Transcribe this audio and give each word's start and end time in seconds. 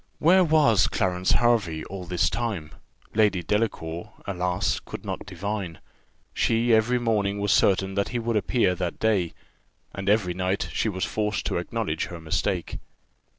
Where 0.17 0.43
was 0.43 0.87
Clarence 0.87 1.33
Hervey 1.33 1.83
all 1.85 2.05
this 2.05 2.27
time? 2.27 2.71
Lady 3.13 3.43
Delacour, 3.43 4.13
alas! 4.25 4.79
could 4.79 5.05
not 5.05 5.27
divine. 5.27 5.77
She 6.33 6.73
every 6.73 6.97
morning 6.97 7.37
was 7.37 7.53
certain 7.53 7.93
that 7.93 8.09
he 8.09 8.17
would 8.17 8.35
appear 8.35 8.73
that 8.73 8.97
day, 8.97 9.35
and 9.93 10.09
every 10.09 10.33
night 10.33 10.69
she 10.73 10.89
was 10.89 11.05
forced 11.05 11.45
to 11.45 11.57
acknowledge 11.57 12.05
her 12.05 12.19
mistake. 12.19 12.79